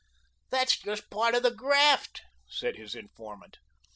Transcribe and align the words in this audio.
"That's 0.49 0.79
just 0.79 1.11
part 1.11 1.35
of 1.35 1.43
the 1.43 1.51
graft," 1.53 2.23
said 2.47 2.75
his 2.75 2.95
informant. 2.95 3.59